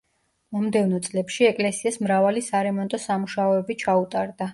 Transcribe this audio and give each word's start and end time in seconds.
მომდევნო 0.55 1.01
წლებში 1.07 1.45
ეკლესიას 1.49 1.99
მრავალი 2.05 2.43
სარემონტო 2.47 3.01
სამუშაოები 3.05 3.77
ჩაუტარდა. 3.85 4.49